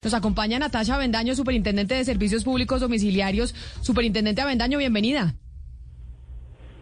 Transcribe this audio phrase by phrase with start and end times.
[0.00, 3.52] Nos acompaña Natasha Avendaño, Superintendente de Servicios Públicos Domiciliarios.
[3.82, 5.34] Superintendente Avendaño, bienvenida.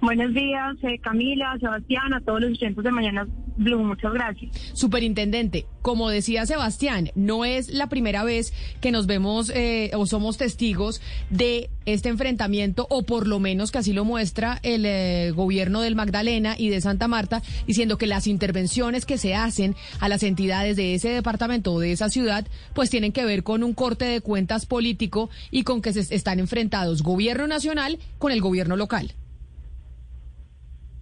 [0.01, 3.83] Buenos días, eh, Camila, Sebastián, a todos los oyentes de Mañana Blue.
[3.83, 4.55] Muchas gracias.
[4.75, 10.37] Superintendente, como decía Sebastián, no es la primera vez que nos vemos eh, o somos
[10.37, 11.01] testigos
[11.31, 15.97] de este enfrentamiento, o por lo menos que así lo muestra el eh, gobierno del
[15.97, 20.77] Magdalena y de Santa Marta, diciendo que las intervenciones que se hacen a las entidades
[20.77, 24.21] de ese departamento o de esa ciudad, pues tienen que ver con un corte de
[24.21, 29.15] cuentas político y con que se están enfrentados gobierno nacional con el gobierno local.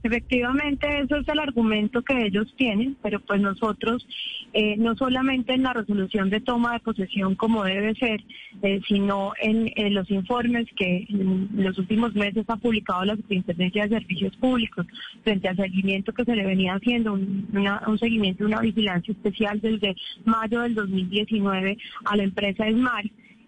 [0.05, 4.07] Efectivamente, eso es el argumento que ellos tienen, pero pues nosotros,
[4.53, 8.23] eh, no solamente en la resolución de toma de posesión como debe ser,
[8.61, 13.99] eh, sino en, los informes que en los últimos meses ha publicado la Superintendencia de
[13.99, 14.87] Servicios Públicos
[15.23, 19.59] frente al seguimiento que se le venía haciendo, un, una, un seguimiento, una vigilancia especial
[19.63, 19.97] desde
[20.27, 23.07] mayo del 2019 a la empresa ESMAR.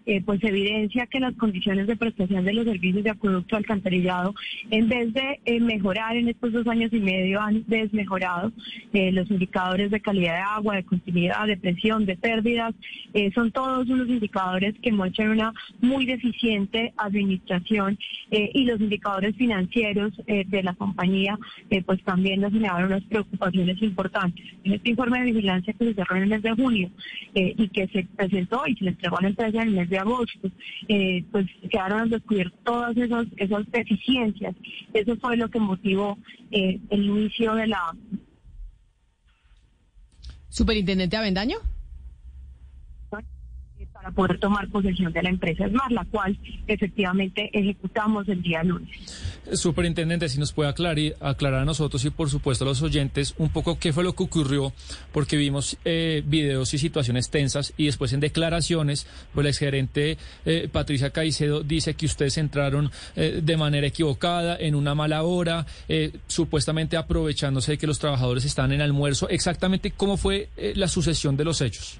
[0.09, 4.33] Eh, pues evidencia que las condiciones de prestación de los servicios de acueducto alcantarillado,
[4.71, 8.53] en vez de eh, mejorar en estos dos años y medio, han desmejorado
[8.93, 12.73] eh, los indicadores de calidad de agua, de continuidad, de presión, de pérdidas.
[13.35, 17.97] son todos unos indicadores que muestran una muy deficiente administración
[18.31, 21.37] y los indicadores financieros de la compañía,
[21.85, 24.45] pues también nos generaron unas preocupaciones importantes.
[24.63, 26.89] En este informe de vigilancia que se cerró en el mes de junio
[27.33, 29.96] y que se presentó y se le entregó a la empresa en el mes de
[29.97, 30.49] agosto,
[30.87, 34.55] eh, pues quedaron al descubierto todas esas, esas deficiencias.
[34.93, 36.17] Eso fue lo que motivó
[36.51, 37.95] eh, el inicio de la...
[40.49, 41.57] Superintendente Avendaño
[43.97, 46.37] para poder tomar posesión de la empresa ESMAR, la cual
[46.67, 48.89] efectivamente ejecutamos el día lunes.
[49.53, 53.49] Superintendente, si nos puede aclarar, aclarar a nosotros y por supuesto a los oyentes un
[53.49, 54.71] poco qué fue lo que ocurrió,
[55.11, 60.69] porque vimos eh, videos y situaciones tensas y después en declaraciones, pues la exgerente eh,
[60.71, 66.11] Patricia Caicedo dice que ustedes entraron eh, de manera equivocada, en una mala hora, eh,
[66.27, 69.27] supuestamente aprovechándose de que los trabajadores están en almuerzo.
[69.29, 71.99] Exactamente cómo fue eh, la sucesión de los hechos.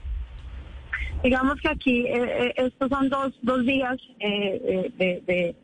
[1.23, 5.55] Digamos que aquí eh, estos son dos, dos días eh, de, de,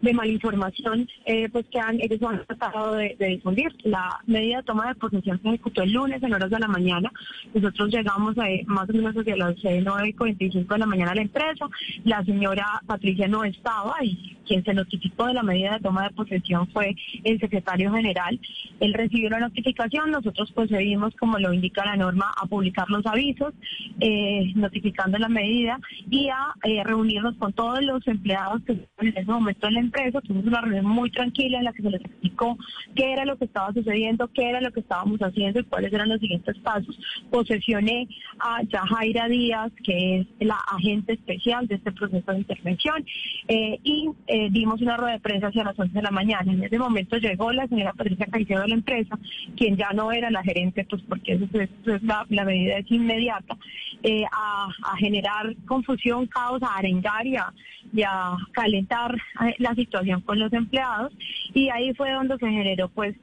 [0.00, 3.74] de malinformación eh, pues que han, ellos han tratado de, difundir.
[3.84, 7.10] La medida de toma de posesión se ejecutó el lunes en horas de la mañana.
[7.54, 11.68] Nosotros llegamos a, más o menos hacia las 9.45 de la mañana a la empresa.
[12.04, 16.14] La señora Patricia no estaba y quien se notificó de la medida de toma de
[16.14, 18.38] posesión fue el secretario general.
[18.80, 23.52] Él recibió la notificación, nosotros procedimos, como lo indica la norma, a publicar los avisos,
[24.00, 25.78] eh, notificando la medida
[26.10, 29.80] y a eh, reunirnos con todos los empleados que estaban en ese momento en la
[29.80, 30.20] empresa.
[30.20, 32.56] Tuvimos una reunión muy tranquila en la que se les explicó
[32.94, 36.08] qué era lo que estaba sucediendo, qué era lo que estábamos haciendo y cuáles eran
[36.08, 36.98] los siguientes pasos.
[37.30, 38.08] Posesioné
[38.38, 43.04] a Yajaira Díaz, que es la agente especial de este proceso de intervención,
[43.48, 46.52] eh, y eh, dimos una rueda de prensa hacia las 11 de la mañana.
[46.52, 49.18] En ese momento llegó la señora Patricia Caicedo de la empresa,
[49.56, 52.90] quien ya no era la gerente, pues porque eso, es, eso es la, medida es
[52.90, 53.56] inmediata,
[54.02, 60.52] eh, a, generar confusión, caos, a arengar y a, calentar eh, la situación con los
[60.52, 61.14] empleados.
[61.54, 63.14] Y ahí fue donde se generó pues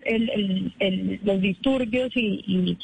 [1.23, 2.75] los disturbios y,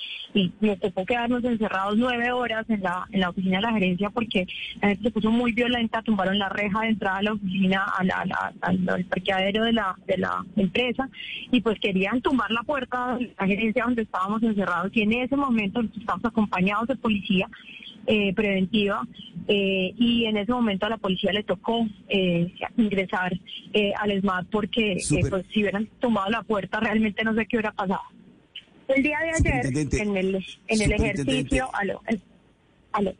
[0.62, 4.46] nos tocó quedarnos encerrados nueve horas en la, en la oficina de la gerencia porque
[4.80, 8.04] la gente se puso muy violenta, tumbaron la reja de entrada a la oficina, a
[8.04, 11.10] la, la, al, al, parqueadero de la, de la empresa
[11.52, 15.36] y pues querían tumbar la puerta de la gerencia donde estábamos encerrados y en ese
[15.36, 17.48] momento estábamos acompañados de policía
[18.08, 19.08] eh, preventiva
[19.48, 23.34] eh, y en ese momento a la policía le tocó eh, ingresar
[23.74, 24.98] eh, al ESMAD porque
[25.30, 28.02] pues, si hubieran tomado la puerta realmente no sé qué hubiera pasado.
[28.88, 32.02] El día de ayer en el, en el ejercicio, aló,
[32.92, 33.14] aló.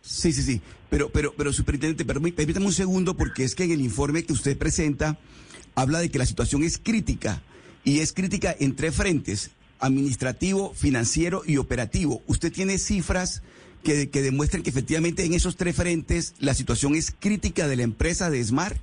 [0.00, 0.60] Sí, sí, sí.
[0.90, 4.56] Pero, pero, pero, superintendente, permítame un segundo, porque es que en el informe que usted
[4.56, 5.18] presenta
[5.74, 7.42] habla de que la situación es crítica.
[7.84, 12.22] Y es crítica en tres frentes, administrativo, financiero y operativo.
[12.26, 13.42] ¿Usted tiene cifras
[13.84, 17.82] que, que demuestren que efectivamente en esos tres frentes la situación es crítica de la
[17.82, 18.80] empresa de SMAR?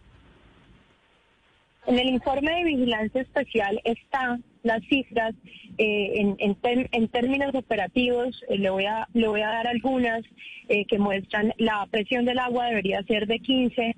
[1.85, 5.33] En el informe de vigilancia especial están las cifras
[5.77, 8.41] eh, en, en, términos operativos.
[8.47, 10.23] eh, le voy a le voy a dar algunas
[10.69, 13.95] eh, que muestran la presión del agua debería ser de 15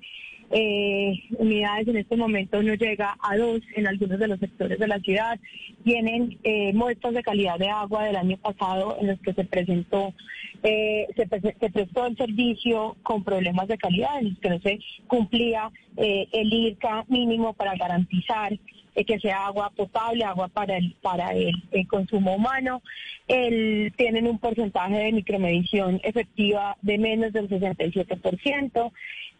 [0.50, 4.86] eh, unidades en este momento no llega a dos en algunos de los sectores de
[4.86, 5.38] la ciudad.
[5.84, 10.14] Tienen eh, muestras de calidad de agua del año pasado en los que se presentó,
[10.62, 14.78] eh, se, se prestó el servicio con problemas de calidad, en los que no se
[15.06, 18.56] cumplía eh, el IRCA mínimo para garantizar
[18.96, 21.54] eh, que sea agua potable, agua para el, para el,
[21.86, 22.82] consumo humano.
[23.28, 28.92] El, tienen un porcentaje de micromedición efectiva de menos del 67%.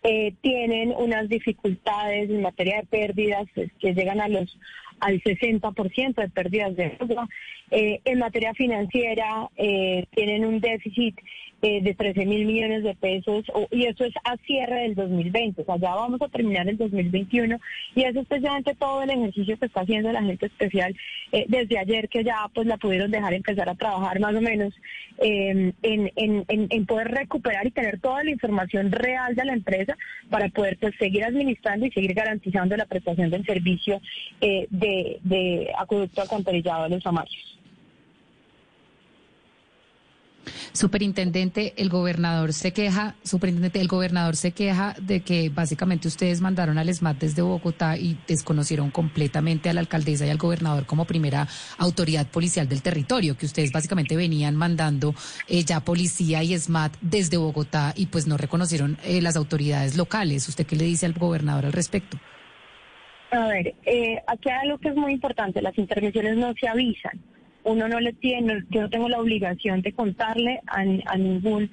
[0.03, 3.47] Eh, tienen unas dificultades en materia de pérdidas
[3.81, 4.56] que llegan a los
[5.00, 7.29] al 60% de pérdidas de agua.
[7.70, 11.19] Eh, en materia financiera eh, tienen un déficit
[11.62, 15.64] eh, de 13 mil millones de pesos y eso es a cierre del 2020, o
[15.64, 17.58] sea, ya vamos a terminar el 2021
[17.94, 20.94] y es precisamente todo el ejercicio que está haciendo la gente especial
[21.32, 24.75] eh, desde ayer que ya pues la pudieron dejar empezar a trabajar más o menos
[25.19, 29.97] en, en, en, en poder recuperar y tener toda la información real de la empresa
[30.31, 34.00] para poder pues, seguir administrando y seguir garantizando la prestación del servicio
[34.41, 37.56] eh, de, de acueducto alcantarillado de los amarios.
[40.72, 46.78] Superintendente, el gobernador se queja, superintendente, el gobernador se queja de que básicamente ustedes mandaron
[46.78, 51.48] al ESMAD desde Bogotá y desconocieron completamente a la alcaldesa y al gobernador como primera
[51.78, 55.14] autoridad policial del territorio, que ustedes básicamente venían mandando
[55.48, 60.49] eh, ya policía y ESMAD desde Bogotá y pues no reconocieron eh, las autoridades locales.
[60.49, 62.19] ¿Usted qué le dice al gobernador al respecto?
[63.31, 67.20] A ver, eh, aquí hay algo que es muy importante, las intervenciones no se avisan.
[67.66, 70.84] Uno no le tiene, yo no tengo la obligación de contarle a,
[71.16, 71.68] ningún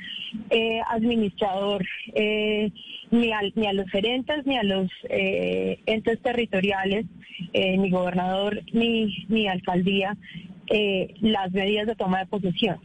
[0.49, 1.85] eh, administrador,
[2.15, 2.71] eh,
[3.11, 7.05] ni, a los gerentes, ni a los eh, entes territoriales,
[7.53, 10.17] ni gobernador, ni, ni alcaldía,
[11.21, 12.79] las medidas de toma de posesión.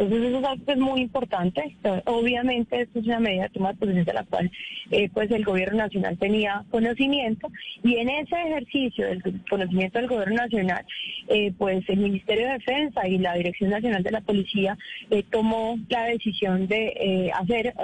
[0.00, 1.76] Entonces eso es muy importante.
[2.06, 4.50] Obviamente esto es una medida de toma de posesión de la cual
[4.90, 7.48] eh, pues el gobierno nacional tenía conocimiento
[7.84, 10.86] y en ese ejercicio del conocimiento del gobierno nacional
[11.28, 14.78] eh, pues el Ministerio de Defensa y la Dirección Nacional de la Policía
[15.10, 17.74] eh, tomó la decisión de hacer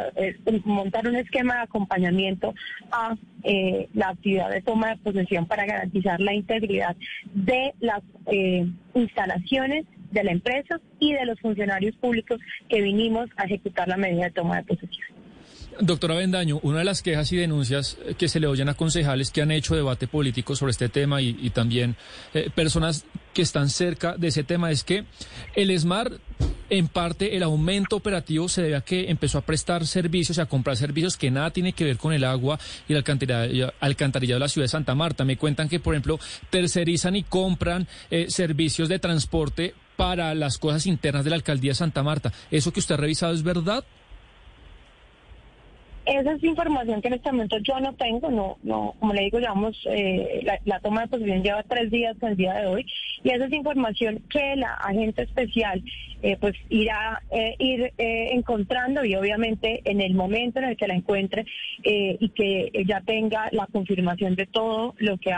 [0.65, 2.55] montar un esquema de acompañamiento
[2.91, 3.15] a
[3.93, 6.97] la actividad de toma de posesión para garantizar la integridad
[7.35, 8.03] de las
[8.95, 14.25] instalaciones de la empresa y de los funcionarios públicos que vinimos a ejecutar la medida
[14.25, 15.17] de toma de posesión.
[15.81, 19.31] Doctora Bendaño, una de las quejas y denuncias eh, que se le oyen a concejales
[19.31, 21.97] que han hecho debate político sobre este tema y, también
[22.33, 23.05] eh, personas
[23.35, 25.05] que están cerca de ese tema es que
[25.55, 26.13] el ESMAR,
[26.71, 30.47] en parte, el aumento operativo se debe a que empezó a prestar servicios y a
[30.47, 32.59] comprar servicios que nada tiene que ver con el agua
[32.89, 35.25] y el alcantarillado, alcantarillado de la ciudad de Santa Marta.
[35.25, 36.19] Me cuentan que, por ejemplo,
[36.49, 41.77] tercerizan y compran eh, servicios de transporte para las cosas internas de la alcaldía de
[41.77, 42.33] Santa Marta.
[42.51, 43.85] ¿Eso que usted ha revisado es verdad?
[46.07, 49.41] Esa es información que en este momento yo no tengo, no, no, como le digo,
[49.41, 52.87] llevamos, eh, la, toma de posesión lleva tres días con el día de hoy,
[53.25, 55.83] y esa es información que la agente especial
[56.23, 60.95] eh, pues irá eh, ir encontrando y obviamente en el momento en el que la
[60.95, 61.45] encuentre
[61.83, 65.35] y que ya tenga la confirmación de todo lo que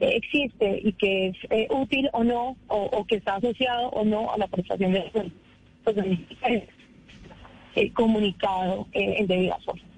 [0.00, 1.36] existe y que es
[1.70, 5.10] útil o no, o, que está asociado o no a la prestación de
[5.84, 5.96] pues,
[7.74, 9.91] eh, comunicado en debida forma.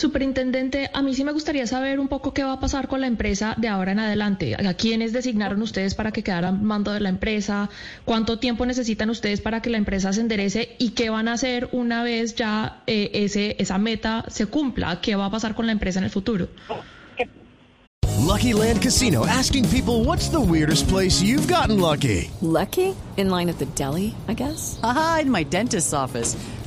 [0.00, 3.06] Superintendente, a mí sí me gustaría saber un poco qué va a pasar con la
[3.06, 4.56] empresa de ahora en adelante.
[4.56, 7.68] ¿A quiénes designaron ustedes para que quedaran al mando de la empresa?
[8.06, 10.74] ¿Cuánto tiempo necesitan ustedes para que la empresa se enderece?
[10.78, 15.02] ¿Y qué van a hacer una vez ya eh, ese, esa meta se cumpla?
[15.02, 16.48] ¿Qué va a pasar con la empresa en el futuro?
[18.16, 22.30] Lucky Land Casino asking people what's the weirdest place you've gotten lucky?
[22.40, 22.96] Lucky?
[23.18, 24.80] In line at the deli, I guess?
[24.82, 26.38] Aha, in my dentist's office.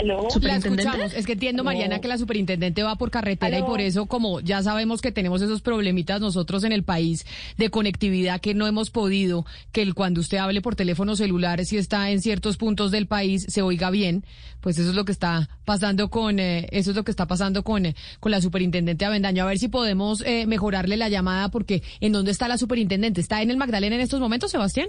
[0.00, 0.24] Aló.
[0.24, 0.82] La Superintendente.
[0.82, 1.14] escuchamos.
[1.14, 2.00] Es que entiendo, Mariana, No.
[2.00, 5.60] que la superintendente va por carretera y por eso, como ya sabemos que tenemos esos
[5.60, 7.26] problemitas nosotros en el país
[7.58, 11.76] de conectividad que no hemos podido, que el, cuando usted hable por teléfono celular, si
[11.76, 14.24] está en ciertos puntos del país, se oiga bien,
[14.60, 17.62] pues eso es lo que está pasando con, eh, eso es lo que está pasando
[17.62, 19.42] con, eh, con la superintendente Avendaño.
[19.44, 23.20] A ver si podemos eh, mejorarle la llamada, porque ¿en dónde está la superintendente?
[23.20, 24.88] ¿Está en el Magdalena en estos momentos, Sebastián?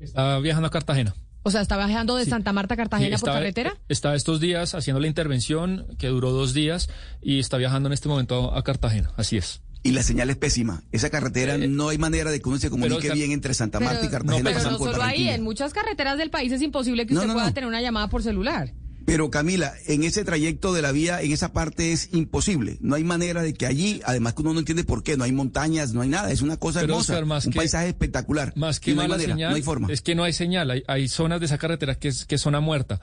[0.00, 1.14] Está viajando a Cartagena.
[1.46, 3.76] O sea, ¿está viajando de Santa Marta a Cartagena Sí, por carretera?
[3.88, 6.88] Está estos días haciendo la intervención que duró dos días
[7.22, 9.12] y está viajando en este momento a Cartagena.
[9.16, 9.60] Así es.
[9.82, 10.82] Y la señal es pésima.
[10.92, 13.96] Esa carretera no hay manera de que uno se comunique pero- bien entre Santa Marta
[13.98, 14.42] y Pero, Cartagena.
[14.50, 17.28] pero pasando no solo ahí, en muchas carreteras del país es imposible que No, usted
[17.28, 17.52] no, pueda no.
[17.54, 18.72] tener una llamada por celular.
[19.06, 22.78] Pero Camila, en ese trayecto de la vía, en esa parte es imposible.
[22.80, 25.32] No hay manera de que allí, además que uno no entiende por qué, no hay
[25.32, 26.30] montañas, no hay nada.
[26.30, 28.52] Es una cosa Pero, hermosa, Oscar, más un que- paisaje espectacular.
[28.56, 29.88] Más que no hay manera, señal, no hay forma.
[29.92, 30.70] es que no hay señal.
[30.70, 33.00] Hay, hay zonas de esa carretera que es, que es zona muerta.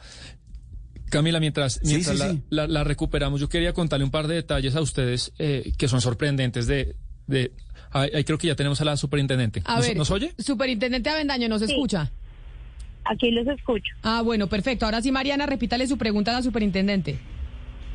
[1.09, 2.41] Camila, mientras, mientras sí, la, sí.
[2.49, 5.99] la- la recuperamos, yo quería contarle un par de detalles a ustedes eh, que son
[6.01, 6.95] sorprendentes de...
[7.27, 7.51] de
[7.91, 9.61] ahí ahí creo que ya tenemos a la superintendente.
[9.65, 10.33] A ¿Nos, ver, nos oye?
[10.39, 12.11] Superintendente Avendaño, ¿nos escucha?
[13.11, 13.93] Aquí los escucho.
[14.03, 14.85] Ah, bueno, perfecto.
[14.85, 17.19] Ahora sí, Mariana, repítale su pregunta a la superintendente.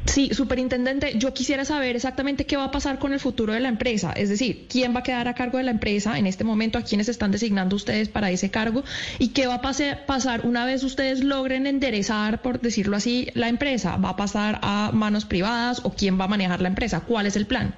[0.05, 3.69] Sí, superintendente, yo quisiera saber exactamente qué va a pasar con el futuro de la
[3.69, 6.79] empresa, es decir, quién va a quedar a cargo de la empresa en este momento,
[6.79, 8.85] a quiénes están designando ustedes para ese cargo
[9.19, 13.49] y qué va a pase- pasar una vez ustedes logren enderezar, por decirlo así, la
[13.49, 13.97] empresa.
[13.97, 17.01] ¿Va a pasar a manos privadas o quién va a manejar la empresa?
[17.01, 17.75] ¿Cuál es el plan?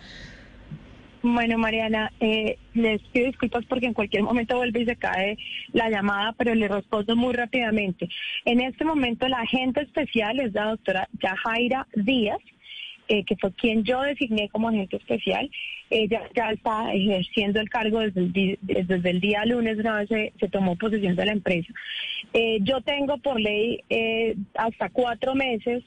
[1.34, 5.36] Bueno, Mariana, eh, les pido disculpas porque en cualquier momento vuelve y se cae
[5.72, 8.08] la llamada, pero le respondo muy rápidamente.
[8.46, 12.40] En este momento la agente especial es la doctora Yajaira Díaz,
[13.08, 15.50] eh, que fue quien yo designé como agente especial.
[15.90, 21.14] Ella ya está ejerciendo el cargo desde el, día lunes, una vez se, tomó posesión
[21.14, 21.72] de la empresa.
[22.32, 23.82] Eh, yo tengo por ley
[24.54, 25.84] hasta cuatro meses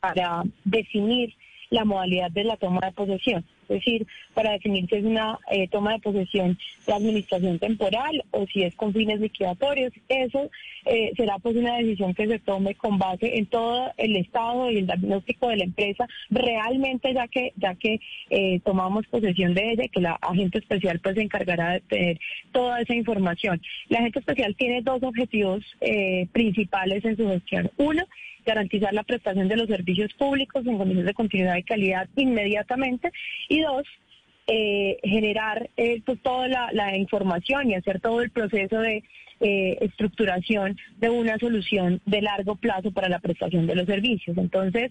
[0.00, 1.34] para definir
[1.70, 5.68] la modalidad de la toma de posesión, es decir, para definir si es una eh,
[5.68, 9.92] toma de posesión de administración temporal o si es con fines liquidatorios.
[10.08, 10.50] Eso
[10.84, 14.78] eh, será pues una decisión que se tome con base en todo el estado y
[14.78, 19.88] el diagnóstico de la empresa, realmente ya que ya que eh, tomamos posesión de ella,
[19.92, 22.20] que la agente especial pues se encargará de tener
[22.52, 23.60] toda esa información.
[23.88, 27.70] La agente especial tiene dos objetivos eh, principales en su gestión.
[27.76, 28.04] Uno,
[28.48, 33.12] garantizar la prestación de los servicios públicos en condiciones de continuidad y calidad inmediatamente.
[33.48, 33.86] Y dos,
[34.50, 39.04] eh, generar eh, pues, toda la, información y hacer todo el proceso de
[39.40, 44.38] eh, estructuración de una solución de largo plazo para la prestación de los servicios.
[44.38, 44.90] Entonces,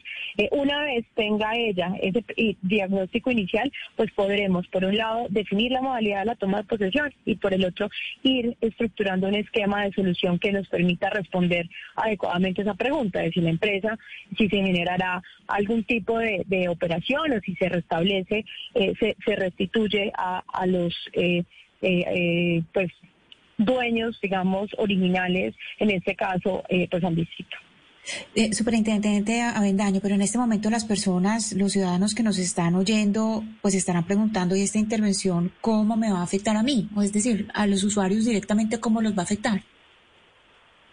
[0.51, 2.23] una vez tenga ella ese
[2.61, 7.11] diagnóstico inicial, pues podremos, por un lado, definir la modalidad de la toma de posesión
[7.25, 7.89] y por el otro,
[8.21, 13.41] ir estructurando un esquema de solución que nos permita responder adecuadamente esa pregunta de si
[13.41, 13.97] la empresa,
[14.37, 20.43] si se generará algún tipo de, operación o si se restablece, se, se restituye a,
[20.47, 21.43] a los eh,
[21.81, 22.89] eh, eh, pues
[23.57, 27.57] dueños, digamos, originales, en este caso, eh, pues al distrito.
[28.35, 33.43] Eh, Superintendente Avendaño, pero en este momento las personas, los ciudadanos que nos están oyendo,
[33.61, 36.89] pues estarán preguntando, ¿y esta intervención cómo me va a afectar a mí?
[36.95, 39.61] O es decir, a los usuarios directamente, ¿cómo los va a afectar?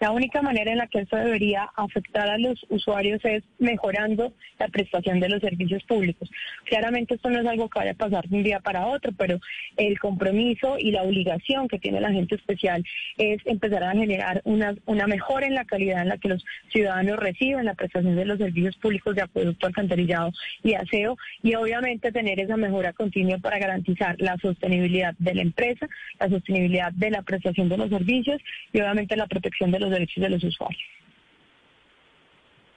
[0.05, 4.69] La única manera en la que esto debería afectar a los usuarios es mejorando la
[4.69, 6.31] prestación de los servicios públicos.
[6.65, 9.41] Claramente esto no es algo que vaya a pasar de un día para otro, pero
[9.79, 12.85] el compromiso y la obligación que tiene la agente especial
[13.17, 17.17] es empezar a generar una, una mejora en la calidad en la que los ciudadanos
[17.17, 20.33] reciben la prestación de los servicios públicos de acueducto, alcantarillado
[20.63, 25.89] y aseo y obviamente tener esa mejora continua para garantizar la sostenibilidad de la empresa,
[26.21, 30.23] la sostenibilidad de la prestación de los servicios y obviamente la protección de los derechos
[30.23, 30.83] de los usuarios.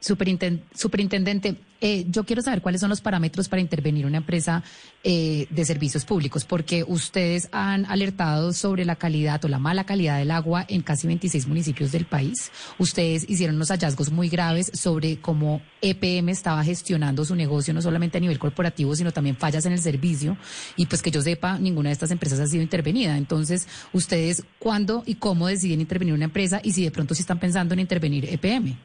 [0.08, 4.64] Superinten- Superintendente, eh, yo quiero saber cuáles son los parámetros para intervenir una empresa
[5.04, 10.18] eh, de servicios públicos, porque ustedes han alertado sobre la calidad o la mala calidad
[10.18, 12.52] del agua en casi 26 municipios del país.
[12.80, 18.18] Ustedes hicieron unos hallazgos muy graves sobre cómo EPM estaba gestionando su negocio, no solamente
[18.18, 20.38] a nivel corporativo, sino también fallas en el servicio.
[20.78, 23.18] Y pues que yo sepa, ninguna de estas empresas ha sido intervenida.
[23.18, 27.40] Entonces, ¿ustedes cuándo y cómo deciden intervenir una empresa y si de pronto sí están
[27.40, 28.76] pensando en intervenir EPM?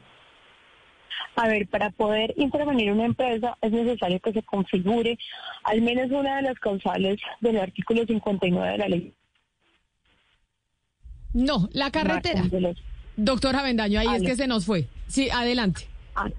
[1.35, 5.17] A ver, para poder intervenir una empresa es necesario que se configure
[5.63, 9.13] al menos una de las causales del artículo 59 de la ley.
[11.33, 12.43] No, la carretera.
[13.15, 14.85] Doctor Avendaño, ahí es que se nos fue.
[15.07, 15.87] Sí, adelante.
[16.15, 16.29] Ah,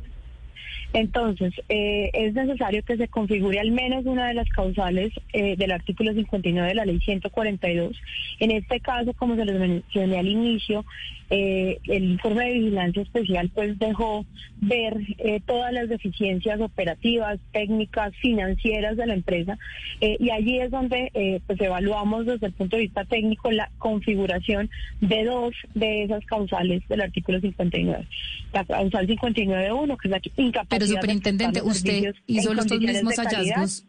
[0.93, 5.73] Entonces, eh, es necesario que se configure al menos una de las causales eh, del
[5.73, 7.97] artículo 59 de la ley 142.
[8.39, 10.85] En este caso, como se les mencioné al inicio,
[11.31, 14.27] eh, el informe de vigilancia especial pues dejó
[14.61, 19.59] ver eh, todas las deficiencias operativas, técnicas, financieras de la empresa
[20.01, 23.71] eh, y allí es donde eh, pues evaluamos desde el punto de vista técnico la
[23.79, 28.07] configuración de dos de esas causales del artículo 59.
[28.53, 32.81] La causal 59.1, que es la incapacidad Pero de superintendente, los usted hizo los dos
[32.81, 33.87] mismos de hallazgos.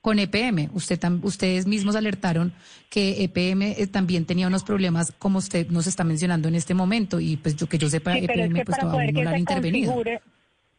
[0.00, 0.70] Con EPM.
[0.72, 2.52] Usted ustedes mismos alertaron
[2.88, 7.20] que EPM eh, también tenía unos problemas, como usted nos está mencionando en este momento,
[7.20, 10.02] y pues yo que yo sepa, EPM pues todavía no han intervenido.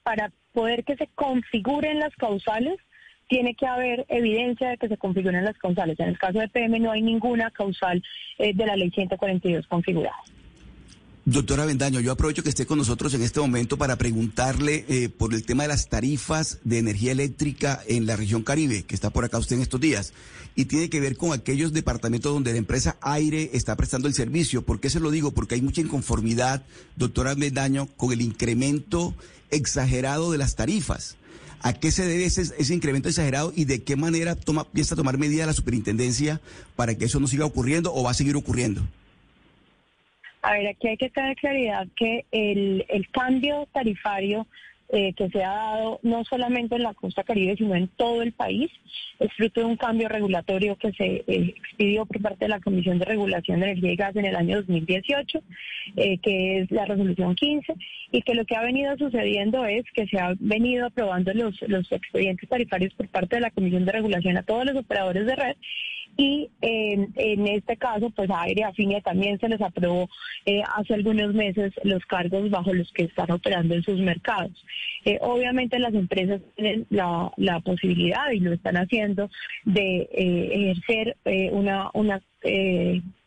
[0.03, 2.79] Para poder que se configuren las causales,
[3.27, 5.99] tiene que haber evidencia de que se configuren las causales.
[5.99, 8.03] En el caso de EPM no hay ninguna causal
[8.39, 10.17] eh, de la ley 142 configurada.
[11.25, 15.35] Doctora Vendaño, yo aprovecho que esté con nosotros en este momento para preguntarle eh, por
[15.35, 19.23] el tema de las tarifas de energía eléctrica en la región Caribe, que está por
[19.23, 20.13] acá usted en estos días,
[20.55, 24.63] y tiene que ver con aquellos departamentos donde la empresa Aire está prestando el servicio.
[24.63, 25.29] ¿Por qué se lo digo?
[25.29, 26.63] Porque hay mucha inconformidad,
[26.95, 29.13] doctora Vendaño, con el incremento
[29.51, 31.17] exagerado de las tarifas.
[31.61, 35.19] ¿A qué se debe ese, ese incremento exagerado y de qué manera toma, piensa tomar
[35.19, 36.41] medidas la superintendencia
[36.75, 38.81] para que eso no siga ocurriendo o va a seguir ocurriendo?
[40.41, 44.47] A ver, aquí hay que tener claridad que el, el cambio tarifario
[44.93, 48.33] eh, que se ha dado no solamente en la costa caribe, sino en todo el
[48.33, 48.69] país,
[49.19, 51.23] es fruto de un cambio regulatorio que se eh,
[51.55, 54.57] expidió por parte de la Comisión de Regulación de Energía y Gas en el año
[54.57, 55.41] 2018,
[55.95, 57.73] eh, que es la resolución 15,
[58.11, 61.89] y que lo que ha venido sucediendo es que se han venido aprobando los, los
[61.89, 65.55] expedientes tarifarios por parte de la Comisión de Regulación a todos los operadores de red
[66.17, 70.09] y en este caso, pues a Aire Afinia también se les aprobó
[70.45, 74.51] eh, hace algunos meses los cargos bajo los que están operando en sus mercados.
[75.05, 79.29] Eh, obviamente las empresas tienen la, la, posibilidad, y lo están haciendo,
[79.65, 81.15] de eh, ejercer
[81.51, 82.21] una, una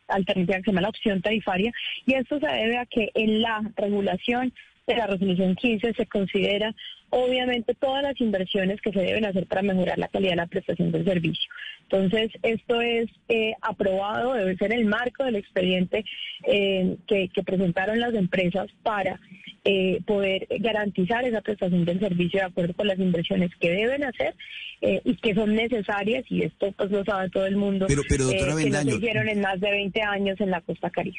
[0.09, 1.73] alternativa que se llama la opción tarifaria,
[2.07, 4.53] y esto se debe a que en la regulación
[4.87, 6.75] de la resolución 15 se considera
[7.11, 10.91] obviamente todas las inversiones que se deben hacer para mejorar la calidad de la prestación
[10.91, 11.49] del servicio.
[11.83, 16.05] Entonces, esto es eh, aprobado, debe ser el marco del expediente
[16.45, 19.21] eh, que, presentaron las empresas para
[19.64, 24.35] eh, poder garantizar esa prestación del servicio de acuerdo con las inversiones que deben hacer
[24.81, 28.55] y que son necesarias, y esto pues lo sabe todo el mundo, pero, pero doctora
[28.57, 31.17] que no se hicieron en más de 20 años en la costa caribe.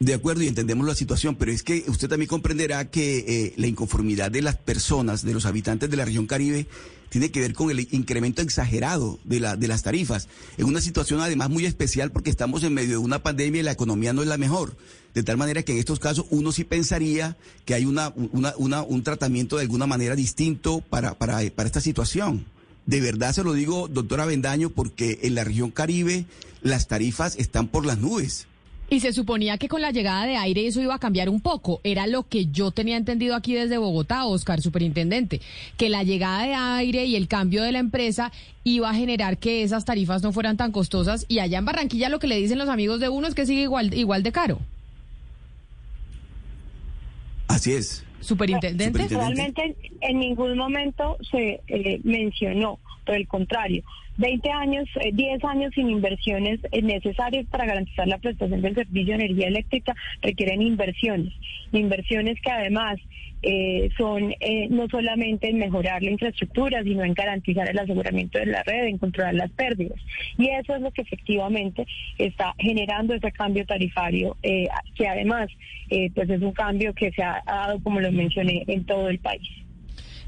[0.00, 3.68] De acuerdo, y entendemos la situación, pero es que usted también comprenderá que eh, la
[3.68, 6.66] inconformidad de las personas, de los habitantes de la región Caribe,
[7.10, 10.28] tiene que ver con el incremento exagerado de, la, de las tarifas.
[10.58, 13.70] En una situación además muy especial porque estamos en medio de una pandemia y la
[13.70, 14.76] economía no es la mejor.
[15.14, 19.56] De tal manera que en estos casos uno sí pensaría que hay una, un tratamiento
[19.56, 22.46] de alguna manera distinto para, para, para esta situación.
[22.86, 26.26] De verdad se lo digo, doctora Bendaño, porque en la región Caribe
[26.62, 28.48] las tarifas están por las nubes.
[28.90, 31.80] Y se suponía que con la llegada de aire eso iba a cambiar un poco.
[31.84, 35.40] Era lo que yo tenía entendido aquí desde Bogotá, Oscar, superintendente,
[35.76, 38.30] que la llegada de aire y el cambio de la empresa
[38.62, 41.24] iba a generar que esas tarifas no fueran tan costosas.
[41.28, 43.62] Y allá en Barranquilla lo que le dicen los amigos de uno es que sigue
[43.62, 44.60] igual, igual de caro.
[47.48, 48.04] Así es.
[48.20, 49.06] Superintendente.
[49.08, 53.82] Realmente en ningún momento se eh, mencionó, por el contrario,
[54.16, 59.24] 20 años, 10 eh, años sin inversiones necesarias para garantizar la prestación del servicio de
[59.24, 61.32] energía eléctrica requieren inversiones,
[61.72, 62.98] inversiones que además
[63.42, 68.46] eh, son eh, no solamente en mejorar la infraestructura, sino en garantizar el aseguramiento de
[68.46, 70.00] la red, en controlar las pérdidas.
[70.38, 75.48] Y eso es lo que efectivamente está generando ese cambio tarifario, que además
[76.14, 79.63] pues es un cambio que se ha dado, como lo mencioné, en todo el país.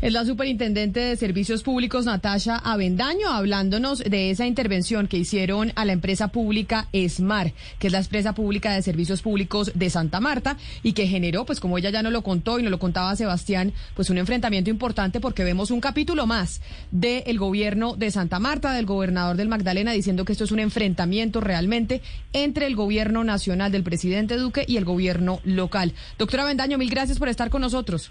[0.03, 5.87] Es la superintendente de Servicios Públicos, Natasha Avendaño, hablándonos de esa intervención que hicieron a
[5.87, 10.59] la empresa pública ESMAR, que es la empresa pública de servicios públicos de Santa Marta,
[10.83, 13.73] y que generó, pues como ella ya no lo contó y no lo contaba Sebastián,
[13.95, 18.85] pues un enfrentamiento importante porque vemos un capítulo más del gobierno de Santa Marta, del
[18.85, 22.03] gobernador del Magdalena, diciendo que esto es un enfrentamiento realmente
[22.35, 25.95] entre el gobierno nacional del presidente Duque y el gobierno local.
[26.19, 28.11] Doctora Avendaño, mil gracias por estar con nosotros.